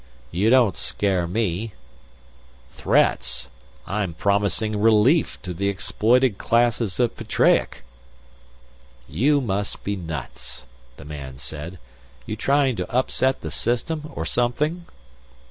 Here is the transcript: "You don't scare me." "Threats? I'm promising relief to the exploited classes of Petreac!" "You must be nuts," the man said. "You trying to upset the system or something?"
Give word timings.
"You 0.31 0.49
don't 0.49 0.75
scare 0.75 1.27
me." 1.27 1.73
"Threats? 2.71 3.49
I'm 3.85 4.15
promising 4.15 4.81
relief 4.81 5.39
to 5.43 5.53
the 5.53 5.69
exploited 5.69 6.39
classes 6.39 6.99
of 6.99 7.15
Petreac!" 7.15 7.83
"You 9.07 9.41
must 9.41 9.83
be 9.83 9.95
nuts," 9.95 10.65
the 10.97 11.05
man 11.05 11.37
said. 11.37 11.77
"You 12.25 12.35
trying 12.35 12.77
to 12.77 12.91
upset 12.91 13.41
the 13.41 13.51
system 13.51 14.09
or 14.15 14.25
something?" 14.25 14.87